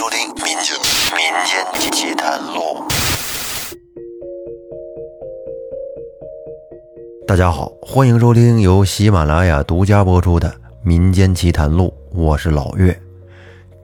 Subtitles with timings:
[0.00, 0.74] 收听《民间
[1.14, 2.82] 民间奇谈录》。
[7.26, 10.48] 大家好，欢迎收听由喜马拉雅独家播出的
[10.82, 12.98] 《民间奇谈录》，我是老岳。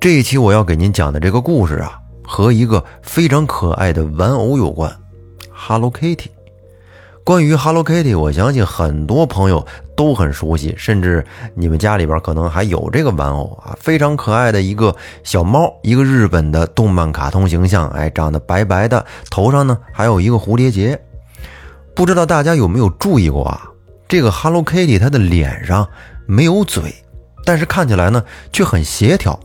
[0.01, 4.91] 这一期我要给您讲的这个故事啊，和一个非常可爱的玩偶有关
[5.53, 6.31] ，Hello Kitty。
[7.27, 9.67] 关于 Hello Kitty，我相信很多朋友
[9.97, 11.27] 都很熟悉，甚至
[11.57, 14.95] 你们家里边可能还有这个玩偶啊，非常可爱的一个
[15.25, 20.97] 小猫，一个日本的动漫卡通形象，哎，长得白白的，头上呢还有一个蝴蝶结。
[21.97, 23.73] 不知道大家有没有注意过啊？
[24.07, 25.89] 这个 Hello Kitty 它的脸上
[26.29, 26.95] 没有嘴，
[27.45, 28.23] 但是看起来呢
[28.53, 29.37] 却很协调。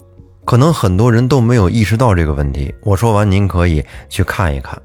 [0.46, 2.72] 可能很多人都没有意识到这个问题。
[2.84, 4.80] 我说完，您可以去看一看。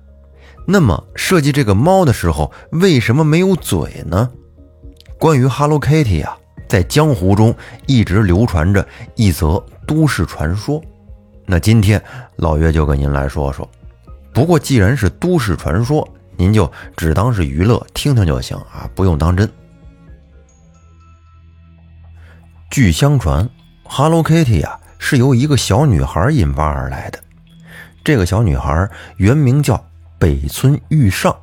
[0.68, 4.28] 那么设计这个猫的时候，为什么没有嘴呢？
[5.16, 6.36] 关于 Hello Kitty 啊，
[6.68, 7.54] 在江湖中
[7.86, 10.82] 一直流传着一则都市传说。
[11.46, 12.02] 那今天
[12.34, 13.68] 老岳就跟您来说说。
[14.34, 19.48] 不过既然是都市传说，您就只当是娱乐听听就行啊，不用当真。
[22.70, 23.48] 据相传
[23.84, 27.20] ，Hello Kitty 啊是由一个小女孩引发而来的。
[28.02, 29.80] 这个小女孩原名叫。
[30.18, 31.36] 北村玉上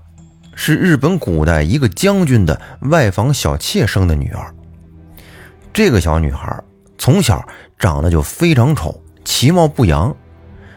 [0.55, 4.53] 是日本古代一个将军的外房小妾生的女儿。
[5.71, 6.63] 这个小女孩
[6.97, 7.43] 从小
[7.77, 10.15] 长得就非常丑，其貌不扬，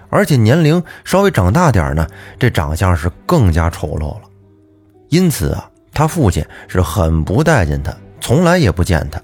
[0.08, 2.06] 而且年龄稍微长大点呢，
[2.38, 4.22] 这长相是更加丑陋了。
[5.08, 9.20] 因此啊，她父亲是很不待见她，从来也不见她。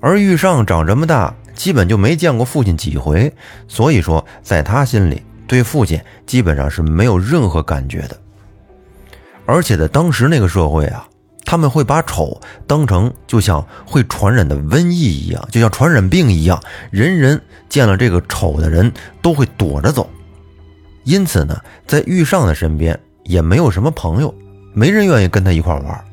[0.00, 3.32] 而玉上长这么大，基本就没见过父亲几回，
[3.68, 5.22] 所以说在他心里。
[5.46, 8.18] 对父亲基本上是没有任何感觉的，
[9.46, 11.06] 而且在当时那个社会啊，
[11.44, 16.58] 他们会把丑当成就像会传染的瘟疫一样，就像传染病一样，
[16.90, 20.08] 人人见了这个丑的人都会躲着走。
[21.04, 24.34] 因此呢，在玉上的身边也没有什么朋友，
[24.72, 26.04] 没人愿意跟他一块玩。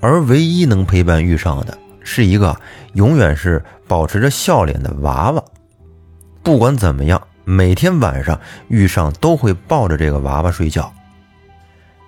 [0.00, 2.54] 而唯一能陪伴玉上的是一个
[2.94, 5.42] 永远是保持着笑脸的娃娃。
[6.42, 7.22] 不管怎么样。
[7.44, 10.92] 每天晚上，玉上都会抱着这个娃娃睡觉。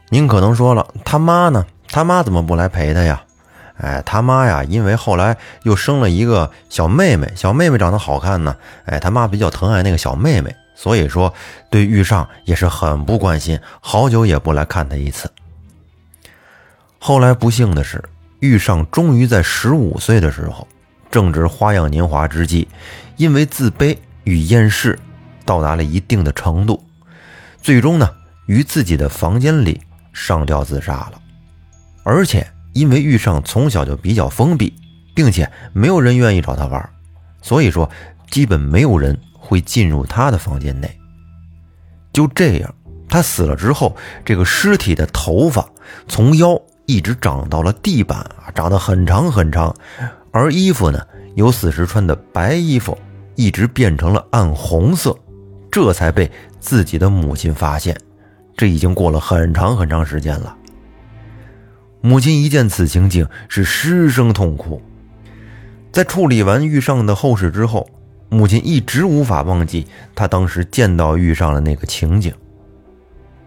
[0.08, 1.66] 您可能说了，他妈呢？
[1.88, 3.22] 他妈怎么不来陪他呀？
[3.78, 8.56] 哎，他妈呀，因为后来又生了一个小妹妹，小妹妹长得好看呢。
[8.86, 11.34] 哎，他妈比较疼爱那个小妹妹，所以说
[11.70, 15.30] 对玉上也是很不关心，好久也不来看他一次。
[16.98, 18.02] 后来不幸的是，
[18.40, 20.66] 玉上终于在十五岁的时候，
[21.10, 22.66] 正值花样年华之际，
[23.16, 24.98] 因为自卑与厌世。
[25.46, 26.84] 到达了一定的程度，
[27.62, 28.10] 最终呢，
[28.46, 29.80] 于自己的房间里
[30.12, 31.12] 上吊自杀了。
[32.02, 34.74] 而且因为玉上从小就比较封闭，
[35.14, 36.90] 并且没有人愿意找他玩，
[37.40, 37.88] 所以说
[38.28, 40.90] 基本没有人会进入他的房间内。
[42.12, 42.74] 就这样，
[43.08, 45.66] 他死了之后，这个尸体的头发
[46.08, 48.24] 从腰一直长到了地板，
[48.54, 49.74] 长得很长很长。
[50.32, 51.00] 而衣服呢，
[51.34, 52.96] 由死时穿的白衣服，
[53.34, 55.16] 一直变成了暗红色。
[55.76, 57.94] 这才被自己的母亲发现，
[58.56, 60.56] 这已经过了很长很长时间了。
[62.00, 64.80] 母亲一见此情景，是失声痛哭。
[65.92, 67.86] 在处理完玉上的后事之后，
[68.30, 72.32] 母亲一直无法忘记她当时见到玉上的那个情景。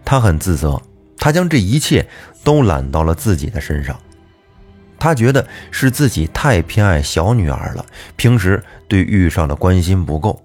[0.04, 0.80] 她很自责，
[1.18, 2.06] 她将这一切
[2.44, 3.98] 都揽到了自己的身上。
[5.00, 10.40] 她觉得是自己太偏爱小女儿了，平时对玉上的关心不够。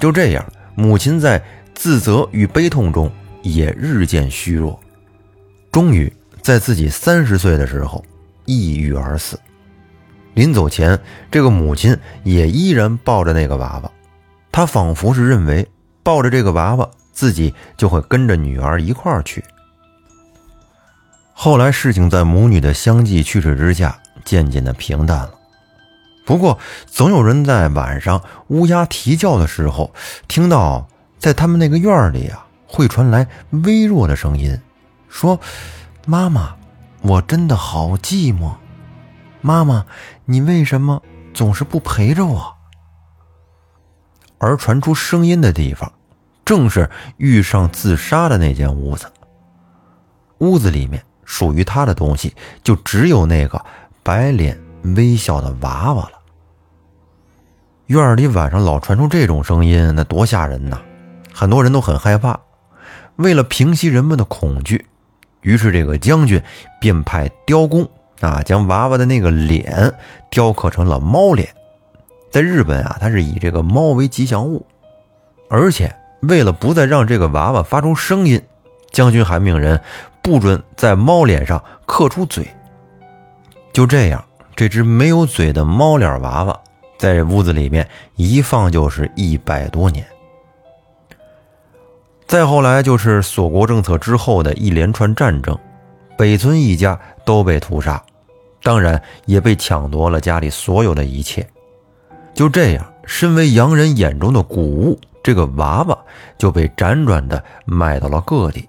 [0.00, 0.44] 就这样。
[0.76, 1.42] 母亲在
[1.74, 3.10] 自责与悲痛中
[3.42, 4.78] 也日渐虚弱，
[5.72, 8.04] 终于在自己三十岁的时候
[8.44, 9.40] 抑郁而死。
[10.34, 10.98] 临走前，
[11.30, 13.90] 这个母亲也依然抱着那个娃娃，
[14.52, 15.66] 她仿佛是认为
[16.02, 19.42] 抱着这个娃娃，自己就会跟着女儿一块儿去。
[21.32, 25.30] 后来，事情在母女的相继去世之下，渐渐的平淡了。
[26.26, 29.94] 不过，总有人在晚上乌鸦啼叫的时候，
[30.26, 30.88] 听到
[31.18, 34.60] 在他们那个院里啊，会传来微弱的声音，
[35.08, 35.38] 说
[36.04, 36.56] ：“妈妈，
[37.02, 38.52] 我真的好寂寞。
[39.40, 39.86] 妈妈，
[40.24, 41.00] 你为什么
[41.32, 42.56] 总是不陪着我？”
[44.38, 45.92] 而传出声音的地方，
[46.44, 49.12] 正是遇上自杀的那间屋子。
[50.38, 52.34] 屋子里面属于他的东西，
[52.64, 53.64] 就只有那个
[54.02, 56.12] 白脸微笑的娃娃了。
[57.86, 60.80] 院里晚上老传出这种声音，那多吓人呐！
[61.32, 62.40] 很多人都很害怕。
[63.16, 64.86] 为了平息人们的恐惧，
[65.42, 66.42] 于是这个将军
[66.80, 67.88] 便派雕工
[68.20, 69.94] 啊，将娃娃的那个脸
[70.30, 71.48] 雕刻成了猫脸。
[72.30, 74.66] 在日本啊，它是以这个猫为吉祥物，
[75.48, 78.42] 而且为了不再让这个娃娃发出声音，
[78.90, 79.80] 将军还命人
[80.22, 82.46] 不准在猫脸上刻出嘴。
[83.72, 84.24] 就这样，
[84.56, 86.58] 这只没有嘴的猫脸娃娃
[86.98, 87.86] 在屋子里面
[88.16, 90.04] 一放就是一百多年。
[92.26, 95.56] 再后来就是锁国政策之后的一连串战争，
[96.16, 98.02] 北村一家都被屠杀，
[98.62, 101.46] 当然也被抢夺了家里所有的一切。
[102.34, 105.96] 就这样，身为洋人眼中的古物，这个娃娃
[106.38, 108.66] 就被辗转的卖到了各地。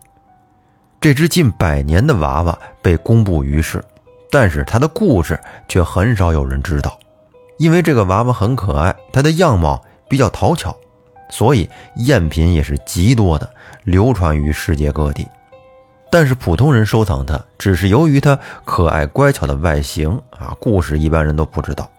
[1.00, 3.84] 这只近百年的娃娃被公布于世，
[4.29, 7.00] 但是它的故事却很少有人知道，
[7.57, 10.75] 因为这个娃娃很可爱，它的样貌比较讨巧。
[11.29, 13.50] 所以赝品也是极多的，
[13.83, 15.27] 流传于世界各地。
[16.09, 21.89] 但是普通人收藏它，只是由于它可爱乖巧的外形啊，故事一般人都不知道。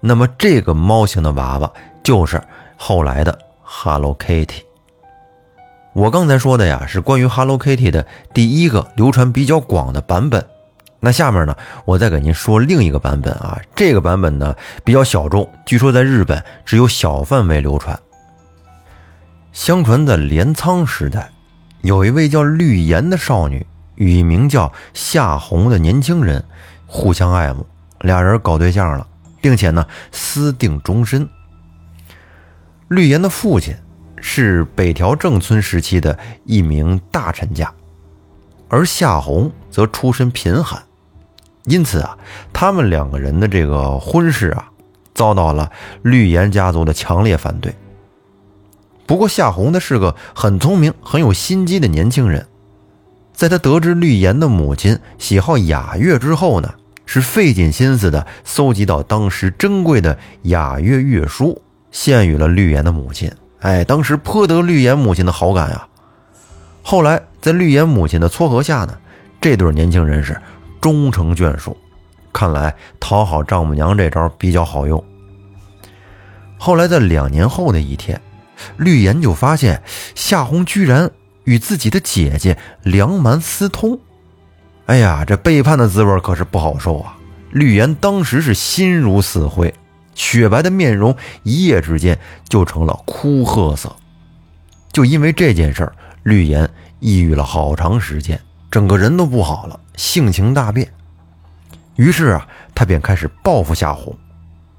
[0.00, 1.72] 那么这个猫形的娃娃
[2.04, 2.40] 就是
[2.76, 4.62] 后来的 Hello Kitty。
[5.92, 10.44] 我刚才说的呀，是关于 Hello Kitty 的第一个流传比较广的版本。
[11.00, 14.54] 那下面呢，我再给您说另一个版本啊，这个版本呢
[14.84, 17.98] 比较小众，据说在日本只有小范围流传。
[19.52, 21.30] 相传在镰仓时代，
[21.82, 26.44] 有一位叫绿岩的少女与一名叫夏红的年轻人
[26.86, 27.64] 互相爱慕，
[28.00, 29.06] 俩人搞对象了，
[29.40, 31.28] 并且呢私定终身。
[32.88, 33.76] 绿岩的父亲
[34.20, 37.72] 是北条政村时期的一名大臣家，
[38.68, 40.80] 而夏红则出身贫寒，
[41.68, 42.16] 因此啊，
[42.52, 44.70] 他们两个人的这个婚事啊，
[45.14, 45.70] 遭到了
[46.02, 47.74] 绿岩家族的强烈反对。
[49.06, 52.46] 不过夏红他是个很聪明、很有心机的年轻人，
[53.32, 56.74] 在他得知绿岩的母亲喜好雅乐之后呢，
[57.06, 63.32] 是费尽心思的搜集到当时珍贵的雅乐乐书，献予了绿岩的母亲。
[63.60, 65.86] 哎，当时颇得绿岩母亲的好感呀。
[66.82, 68.96] 后来在绿岩母亲的撮合下呢，
[69.40, 70.38] 这对年轻人是
[70.80, 71.76] 终成眷属。
[72.32, 75.02] 看来讨好丈母娘这招比较好用。
[76.58, 78.20] 后来在两年后的一天。
[78.76, 79.80] 绿岩就发现
[80.16, 81.12] 夏红居然
[81.44, 84.00] 与自己的姐姐梁蛮私通，
[84.86, 87.16] 哎呀，这背叛的滋味可是不好受啊！
[87.52, 89.72] 绿岩当时是心如死灰，
[90.16, 93.94] 雪白的面容一夜之间就成了枯褐色。
[94.90, 95.92] 就因为这件事儿，
[96.24, 98.40] 绿岩抑郁了好长时间，
[98.70, 100.92] 整个人都不好了，性情大变。
[101.96, 104.16] 于是啊，他便开始报复夏红，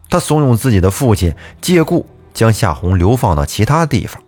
[0.10, 2.06] 他怂恿自己的父亲借故。
[2.32, 4.22] 将夏红流放到其他地方，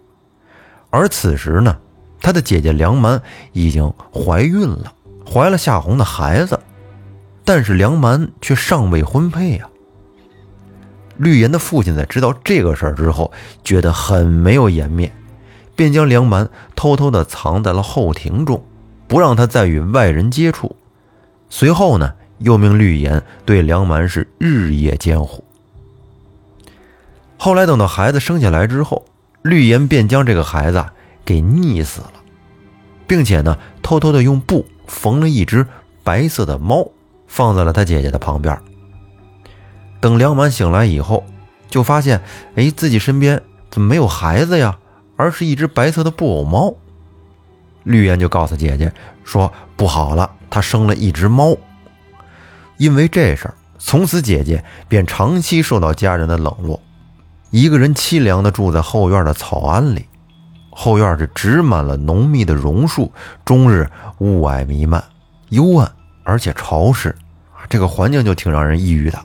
[0.90, 1.78] 而此时呢，
[2.20, 3.22] 他的姐姐梁蛮
[3.54, 4.92] 已经怀孕了，
[5.26, 6.60] 怀了夏红的孩子，
[7.46, 9.70] 但是梁蛮却尚未婚配呀。
[11.16, 13.32] 绿岩的父亲在知道这个事儿之后，
[13.64, 15.14] 觉得很没有颜面，
[15.76, 18.62] 便将梁蛮偷偷的藏在了后庭中，
[19.12, 20.74] 不让他再与外人接触。
[21.50, 25.44] 随后呢，又命绿岩对梁蛮是日夜监护。
[27.38, 29.04] 后来等到孩子生下来之后，
[29.42, 30.86] 绿岩便将这个孩子
[31.26, 32.14] 给溺死了，
[33.06, 35.68] 并且呢，偷偷的用布缝了一只
[36.06, 36.90] 白色的猫，
[37.28, 38.58] 放在了他姐姐的旁边。
[40.00, 41.26] 等梁满醒来以后，
[41.68, 42.22] 就发现，
[42.56, 44.78] 哎，自己身边怎么没有孩子呀？
[45.18, 46.74] 而是一只白色的布偶猫。
[47.84, 48.92] 绿烟就告诉姐姐
[49.24, 51.56] 说：“不好了，他生了一只猫。”
[52.78, 56.82] 因为这事儿，从此姐姐便长期受到家人的冷落。
[57.50, 60.06] 一个人凄凉地住在后院的草庵里，
[60.70, 63.12] 后院是植满了浓密的榕树，
[63.44, 65.04] 终日雾霭弥漫，
[65.50, 65.92] 幽暗
[66.24, 67.14] 而且潮湿，
[67.70, 69.20] 这个环境就挺让人抑郁的。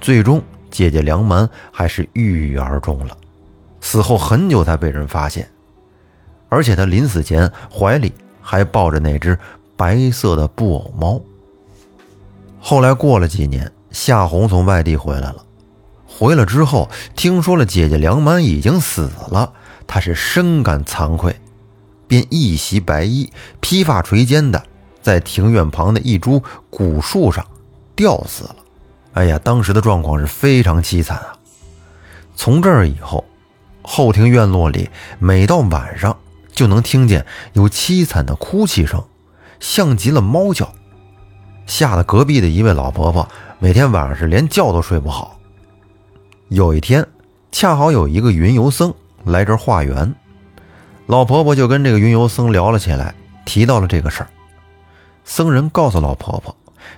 [0.00, 3.16] 最终，姐姐梁蛮还是郁郁而终了，
[3.80, 5.46] 死后很久才被人发现，
[6.54, 9.36] 而且他临死前怀里还抱着那只
[9.76, 11.20] 白色的布偶猫。
[12.60, 15.44] 后来过了几年，夏红从外地回来了。
[16.06, 19.52] 回来之后，听说了姐姐梁满已经死了，
[19.84, 21.34] 他是深感惭愧，
[22.06, 24.62] 便一袭白衣，披发垂肩的，
[25.02, 27.44] 在庭院旁的一株古树上
[27.96, 28.56] 吊死了。
[29.14, 31.34] 哎呀，当时的状况是非常凄惨啊！
[32.36, 33.24] 从这儿以后，
[33.82, 36.16] 后庭院落里每到晚上
[36.54, 39.04] 就能听见有凄惨的哭泣声，
[39.60, 40.72] 像极了猫叫，
[41.66, 45.38] 吓得隔壁的一位老婆婆每天晚上是连觉都睡不好。
[46.48, 47.06] 有一天，
[47.50, 48.94] 恰好有一个云游僧
[49.24, 50.14] 来这儿化缘，
[51.06, 54.28] 老婆婆就跟这个云游僧聊了起来，提到了这个事儿。
[55.24, 56.54] 僧人告诉老婆婆，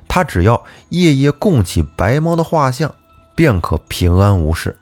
[0.08, 2.94] 她只要夜夜供起白猫的画像，
[3.34, 4.76] 便可平安无事。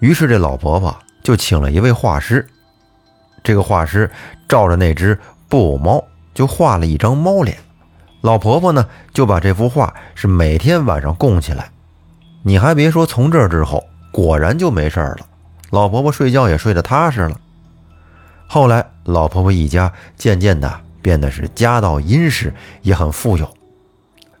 [0.00, 2.46] 于是这老婆婆就请了一位画师。
[3.42, 4.10] 这个画师
[4.48, 5.18] 照着那只
[5.48, 6.04] 布偶猫
[6.34, 7.56] 就画了一张猫脸。
[8.20, 11.70] 老婆婆呢就把这幅画是每天晚上供起来。
[12.42, 15.18] 你还别说，从这之后果然就没事了，
[15.70, 17.38] 老婆婆睡觉也睡得踏实了。
[18.46, 22.52] 后来，老婆婆一家渐渐的变得是家道殷实，
[22.82, 23.48] 也很富有。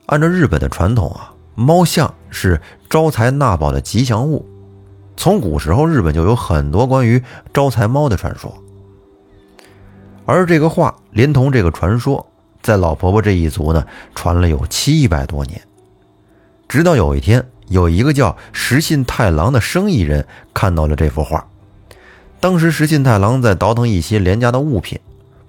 [0.06, 4.46] 按照日本的传统啊，猫像是招财纳宝的吉祥物。
[5.16, 8.56] 从古时候，日本就有很多关于招财猫的传说。
[10.30, 12.26] 而这个画连同这个传说，
[12.60, 13.82] 在老婆婆这一族呢，
[14.14, 15.58] 传了有七百多年。
[16.68, 21.48] 直到有一天，有一个叫石信太郎的生意人看到了这幅画。
[22.40, 25.00] 当时石信太郎在倒腾一些廉价的物品，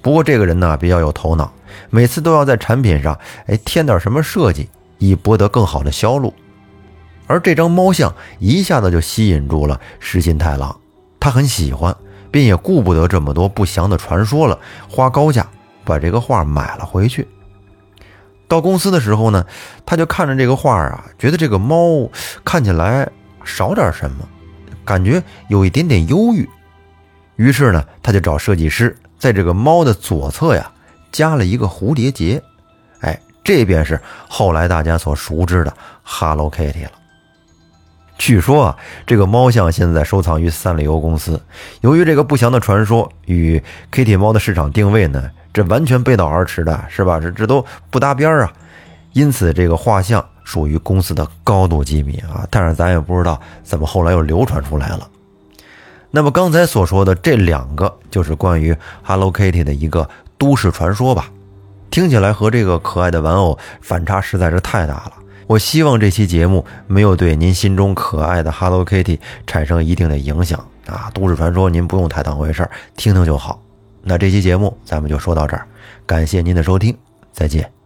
[0.01, 1.51] 不过这个人呢比较有头脑。
[1.89, 6.33] 每次都要在产品上哎添点什么设计，以博得更好的销路。
[7.27, 10.73] 而这张猫像一下子就吸引住了石信太郎，
[11.19, 11.93] 他很喜欢，
[12.31, 14.57] 便也顾不得这么多不祥的传说了，
[14.89, 15.47] 花高价
[15.83, 17.27] 把这个画买了回去。
[18.47, 19.45] 到公司的时候呢，
[19.85, 22.09] 他就看着这个画啊，觉得这个猫
[22.43, 23.09] 看起来
[23.43, 24.27] 少点什么，
[24.83, 26.49] 感觉有一点点忧郁。
[27.35, 30.71] 于是呢，他就找设计师在这个猫的左侧呀。
[31.11, 32.39] 加了一个蝴蝶结，
[32.99, 36.91] 哎，这便是后来大家所熟知的 Hello Kitty 了。
[38.19, 41.41] 据说啊，这个猫像现在收藏于三丽鸥公司。
[41.81, 43.59] 由于这个不祥的传说与
[43.91, 47.19] Kitty 猫的市场定位呢，这完全背道而驰的，是吧？
[47.19, 48.53] 这这都不搭边儿啊。
[49.13, 52.45] 因此，这个画像属于公司的高度机密啊。
[52.51, 55.09] 但是咱也不知道怎么后来又流传出来了。
[56.11, 60.07] 那么刚才所说的这两个，就是关于 Hello Kitty 的一个。
[60.37, 61.29] 都市传说吧，
[61.91, 65.11] 听起来和这个可爱的玩偶反差实在是太大了。
[65.49, 71.09] 我希望这期节目没有对您心中可爱的 Hello Kitty 产生一定的影响啊！
[71.11, 73.59] 都市传说您不用太当回事儿，听听就好。
[74.03, 75.65] 那这期节目咱们就说到这儿，
[76.05, 76.95] 感谢您的收听，
[77.33, 77.78] 再见。